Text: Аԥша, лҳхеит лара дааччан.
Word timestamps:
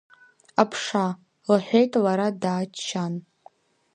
Аԥша, 0.61 1.05
лҳхеит 1.51 1.91
лара 2.03 2.27
дааччан. 2.41 3.13